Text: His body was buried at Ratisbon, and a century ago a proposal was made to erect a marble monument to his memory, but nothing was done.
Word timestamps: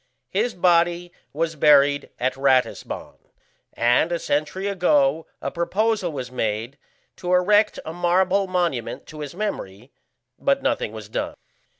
His 0.31 0.55
body 0.55 1.11
was 1.31 1.55
buried 1.55 2.09
at 2.19 2.33
Ratisbon, 2.35 3.17
and 3.73 4.11
a 4.11 4.17
century 4.17 4.65
ago 4.67 5.27
a 5.43 5.51
proposal 5.51 6.11
was 6.11 6.31
made 6.31 6.79
to 7.17 7.31
erect 7.31 7.77
a 7.85 7.93
marble 7.93 8.47
monument 8.47 9.05
to 9.05 9.19
his 9.19 9.35
memory, 9.35 9.91
but 10.39 10.63
nothing 10.63 10.91
was 10.91 11.07
done. 11.07 11.35